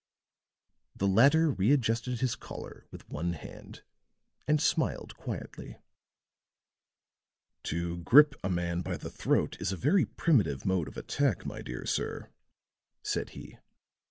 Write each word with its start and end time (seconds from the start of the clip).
The 0.95 1.05
latter 1.07 1.51
readjusted 1.51 2.21
his 2.21 2.33
collar 2.33 2.87
with 2.89 3.07
one 3.07 3.33
hand, 3.33 3.83
and 4.47 4.59
smiled 4.59 5.15
quietly. 5.15 5.77
"To 7.65 7.97
grip 7.97 8.33
a 8.43 8.49
man 8.49 8.81
by 8.81 8.97
the 8.97 9.11
throat 9.11 9.57
is 9.61 9.71
a 9.71 9.77
very 9.77 10.05
primitive 10.07 10.65
mode 10.65 10.87
of 10.87 10.97
attack, 10.97 11.45
my 11.45 11.61
dear 11.61 11.85
sir," 11.85 12.31
said 13.03 13.29
he. 13.37 13.59